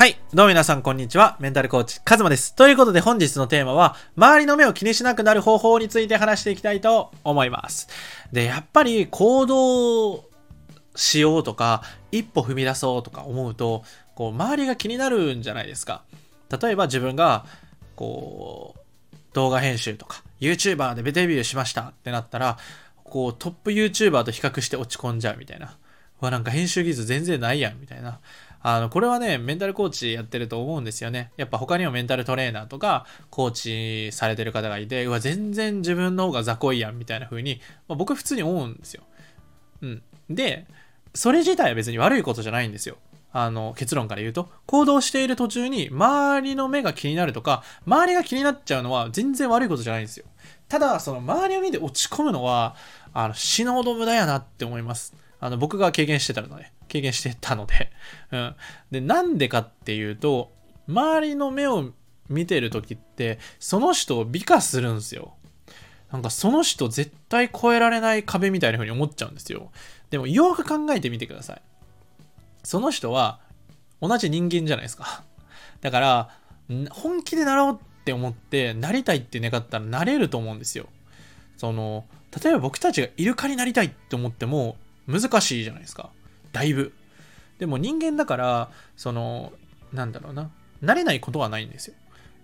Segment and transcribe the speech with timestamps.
[0.00, 0.16] はい。
[0.32, 1.36] どうも皆さん、こんにちは。
[1.40, 2.54] メンタルコーチ、カズマです。
[2.54, 7.86] ということで、本日のテーマは、周りの目を気にしなくなる方法について話していきたいと思います。
[8.32, 10.24] で、やっぱり行動
[10.96, 11.82] しようとか、
[12.12, 13.84] 一歩踏み出そうとか思うと、
[14.14, 16.02] こう、周りが気になるんじゃないですか。
[16.48, 17.44] 例えば自分が、
[17.94, 18.76] こ
[19.12, 22.56] う、動画編集とか、YouTuber でデビューしましたってなったら、
[23.04, 25.76] こう、トップ YouTuber と比較して落ち込んじゃうみたいな。
[26.22, 28.18] うわ、なんか編集技術全然ないやん、みたいな。
[28.62, 31.32] あの、これはね、メンタルコーチやってると思うんですよね。
[31.36, 33.50] やっぱ他にもメンタルトレーナーとか、コー
[34.10, 39.02] チされてる方がいて、うわ、全然自分の方が雑魚いやん、みたいな風に、まあ、僕普通に思うんですよ。
[39.80, 40.02] うん。
[40.28, 40.66] で、
[41.14, 42.98] それ自体は別に悪いことじゃないんですよ。
[43.32, 50.26] あの、結論から言うと、行動している途中に周りの目が気になるとか、周りが気になっちゃうのは全然悪いことじゃないんですよ。
[50.68, 52.74] ただ、その周りを見て落ち込むのは、
[53.12, 55.14] あの、死ぬほど無駄やなって思います。
[55.40, 57.90] あの、僕が経験してたので、経験してたので、
[58.30, 58.56] うん。
[58.90, 60.52] で、なんでかっていうと、
[60.86, 61.92] 周りの目を
[62.28, 65.34] 見てる時って、その人を美化するんですよ。
[66.12, 69.70] なんかその人絶対越えられない壁みたいな風に思っちゃうんですよ。
[70.10, 71.62] でもよく考えてみてください。
[72.64, 73.40] その人は
[74.00, 75.22] 同じ人間じゃないですか。
[75.80, 76.30] だから、
[76.90, 80.88] 本気でなろうって思って、なりたいって願ったらなれると思うんですよ。
[81.56, 82.06] その、
[82.42, 84.76] 例えば僕たちがイルカになりたいって思っても、
[85.10, 86.10] 難しいじゃないですか。
[86.52, 86.92] だいぶ。
[87.58, 89.52] でも人間だから、その、
[89.92, 90.50] なんだろうな。
[90.82, 91.94] 慣れないことはないんですよ。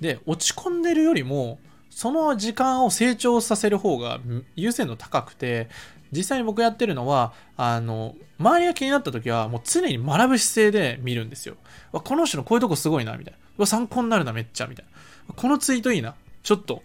[0.00, 1.58] で、落ち込んでるよりも、
[1.90, 4.18] その時間を成長させる方が
[4.56, 5.68] 優先度高くて、
[6.10, 11.56] 実際に僕やってるのは、あの、周りが気になった時は、もう常に学ぶ姿勢で見るんですよ。
[11.92, 13.38] この人のこういうとこすごいな、みたいな。
[13.58, 14.86] わ参考になるな、めっちゃ、みたい
[15.28, 15.34] な。
[15.34, 16.14] このツイートいいな。
[16.42, 16.82] ちょっと、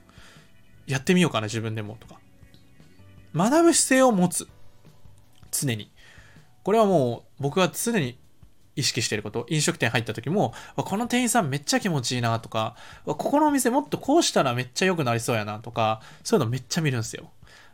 [0.86, 2.20] やってみようかな、自分でも、とか。
[3.36, 4.48] 学ぶ姿勢を持つ。
[5.60, 5.92] 常に。
[6.64, 8.20] これはもう僕が常に
[8.76, 9.46] 意識してること。
[9.50, 12.76] 飲食店入った時も、この店員さんめっちゃ気持ちいいなとか、
[13.06, 17.32] ここのお店もっとこうしたらめっちゃ良くなりそうやなとか、そういうのめっちゃ見るんですよ。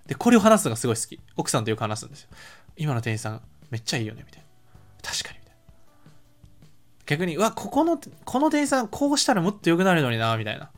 [0.08, 1.20] で、これを話すのがすごい好き。
[1.36, 2.30] 奥さんとよく話すんですよ。
[2.78, 4.48] 今の店員さんめっちゃいいよね、みたいな。
[5.02, 5.62] 確かに、みたいな。
[7.06, 10.72] 逆に、うわ、ここの、この店員さんこうしたらもっと良くなるのにな、みたいな。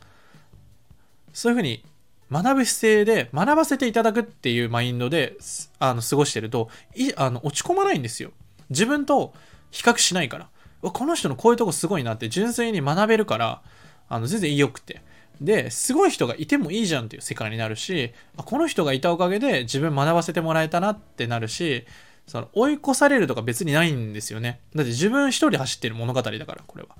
[1.33, 1.85] そういうふうに
[2.31, 5.37] 学ぶ姿勢で学ばせていただくっていうマインドで
[5.79, 8.31] あの過ごしてるといあの落ち込まないんですよ。
[8.69, 9.33] 自分と
[9.71, 10.49] 比較しないから。
[10.81, 13.61] この人のこういうとこすごいなって純粋に学べるから
[14.07, 15.01] あの全然良くて。
[15.41, 21.85] で、すごい人がいてもいいじゃんっていう世界になるし、この人がいたおかげで自分学ばせてもらえたなってなるし、
[22.27, 24.61] その追い越されるとか別にないんですよね。
[24.73, 26.95] だって自分一人走ってる物語だから、これは。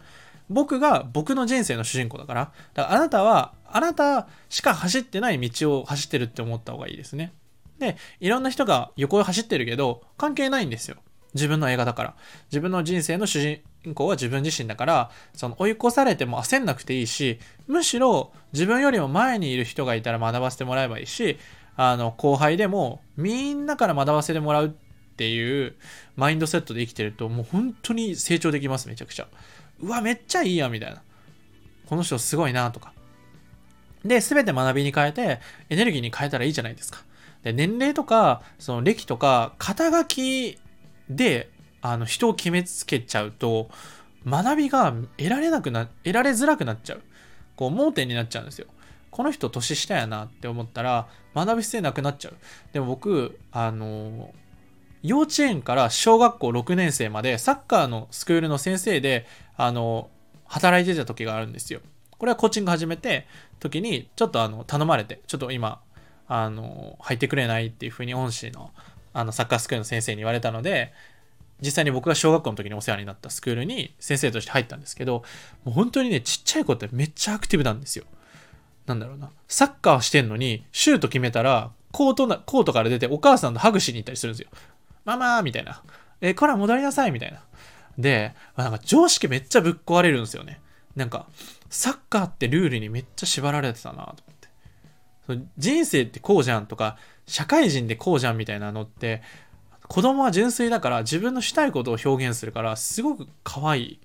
[0.50, 7.34] 僕が僕の人生の主人公だから、だからあなたは、あなたしか走ってない道を走ってるって思った方がいいですね。
[7.80, 10.98] で、いろんな人が横を走ってるけど、関係ないんですよ。
[11.34, 12.16] 自分の映画だから。
[12.50, 21.38] 自分の人生の主人公は自分自身だから、その追い越されても焦んなくていいし、むしろ自分よりも前にいる人がいたら学ばせてもらえばいいし、
[21.76, 24.70] あの、後輩でもみんなから学ばせてもらうっ
[25.18, 25.76] ていう
[26.16, 29.28] マインドセットで生きてると、もう本当に成長できます、めちゃくちゃ。
[29.82, 31.02] うわ、めっちゃいいや、みたいな。
[31.86, 32.94] この人すごいな、とか。
[34.04, 37.04] で、すべて学びに変えて、エネルギーに変えたらいいじゃないですか。
[37.44, 40.60] で、年齢とか、その歴とか、肩書き
[41.10, 41.50] で、
[41.82, 43.70] あの、人を決めつけちゃうと、
[44.28, 47.02] 学びが得られなくな、得られづらくなっちゃう。
[47.56, 48.68] こう、盲点になっちゃうんですよ。
[49.12, 52.36] この人年下やなって思ったら、学び姿勢なくなっちゃう。
[52.74, 54.34] でも僕、あの
[55.06, 59.26] 幼稚園から小学校6年生までサッカーのスクールの先生で
[59.58, 60.10] あの、
[60.46, 61.82] 働いてた時があるんですよ。
[62.18, 63.28] これはコーチング始めて、
[63.60, 65.82] 時に、ちょっとあの、頼まれて、ちょっと今、
[66.28, 68.72] あの、入ってくれないっていうふうに恩師の、
[69.14, 70.94] あの、サッカースクールの先生に言われたので、
[71.62, 75.24] 実際に僕が小学校の時にお世話になったスクールに先生として入ったんですけど、
[75.64, 78.06] もう本当にね、ちっちゃい子ってめっちゃアクティブなんですよ。
[78.88, 79.30] なんだろうな。
[79.48, 84.50] サッカーしてんのに、シュート決めたら、コートな、コートから出てお母さんとハグしに行ったりするんですよ。
[85.06, 85.82] ママーみたいな。
[86.22, 87.42] えこら戻りなさいみたいな。
[87.98, 90.60] で、なんか常識めっちゃぶっ壊れるんですよね。
[90.96, 91.28] なんか、
[91.70, 94.02] サッカーってルールにめっちゃ縛られてたなと
[95.28, 95.48] 思って。
[95.58, 96.98] 人生ってこうじゃんとか、
[97.28, 99.22] 社会人でこうじゃんみたいなのって、
[99.88, 104.00] 子供は純粋だから自分のしたいことを表現するから、すごく可愛い。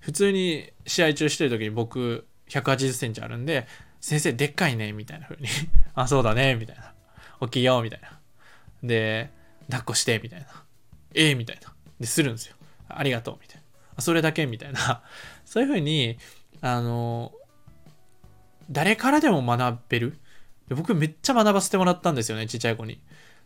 [0.00, 3.66] 普通に試合中してる時に僕180センチあるんで、
[4.00, 5.48] 先生でっかいね、みたいな風に
[5.94, 6.92] あ、そうだね、みたいな。
[7.40, 8.18] 大きいよ、みたいな。
[8.82, 9.30] で、
[9.68, 10.46] 抱っこして、みたいな。
[11.14, 11.72] ええー、みたいな。
[12.00, 12.56] で、するんですよ。
[12.88, 13.62] ありがとうみたい
[13.96, 14.02] な。
[14.02, 15.02] それだけみたいな。
[15.44, 16.18] そういうふうに、
[16.60, 17.32] あの、
[18.70, 20.18] 誰からでも学べる。
[20.68, 23.00] 僕めっちゃ学ばせてもらったんですよね、ちっちゃい子に。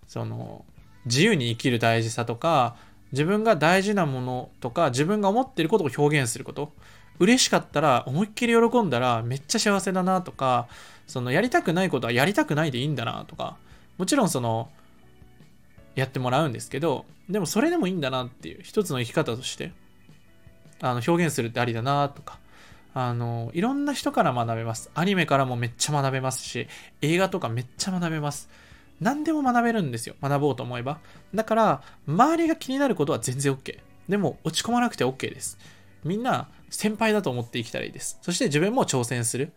[0.07, 0.65] その、
[1.07, 2.77] 自由に生きる大事さとか、
[3.13, 6.73] 自分が大事なものとか自分が思ってることを表現すること
[7.19, 10.69] 嬉しかったら思いっきり喜んだらめっちゃ幸せだなとか
[11.07, 13.57] そのやりたくないことはやりたくないでいいんだなとか
[13.97, 14.69] もちろんその
[15.97, 19.73] やってもらうんですけどでもそれでもいいんだなっていう一つの生き方として
[20.81, 22.39] あの表現するってありだなとか
[22.95, 24.91] あのいろんな人から学べます。
[24.95, 26.67] アニメからもめっちゃ学べますし
[27.03, 28.49] 映画とかめっちゃ学べます。
[29.01, 30.99] 何でも学べるんですよ学ぼうと思えば。
[31.35, 33.79] だから周りが気になることは全然 OK
[34.09, 35.59] でも落ち込まなくて OK です。
[36.05, 38.19] みんな先輩だと思って生きたらいいです。
[38.23, 39.53] そして自分も挑戦する。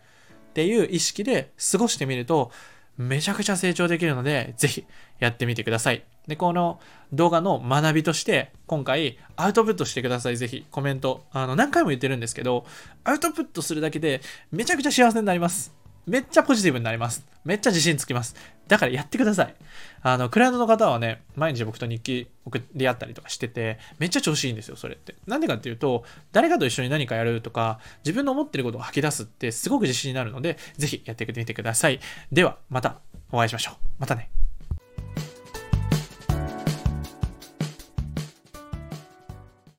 [0.50, 2.52] っていう意識で過ごしてみると
[2.98, 4.86] めちゃくちゃ成長できるので、ぜひ
[5.20, 6.04] やってみてください。
[6.30, 6.80] で、この
[7.12, 10.38] 動画の学びとして、今回アウトプットしてください。
[10.38, 11.26] ぜひコメント。
[11.32, 12.66] あの、何回も言ってるんですけど、
[13.04, 14.22] アウトプットするだけで
[14.52, 15.74] めちゃくちゃ幸せになります。
[16.06, 17.28] めっちゃポジティブになります。
[17.44, 18.36] めっちゃ自信つきます。
[18.68, 19.56] だからやってください。
[20.04, 25.16] あの、クライアントの方はね、毎日僕と日記送り合ったりとかしてて、めっちゃ調子いいんですよ、それって。
[25.26, 32.00] なんでかっていうと、誰かと一緒に何かやるとか、自分の思ってることを吐き出すってすごく自信になるので、ぜひやってみてください。
[32.32, 33.00] では、また
[33.32, 33.76] お会いしましょう。
[33.98, 34.30] またね。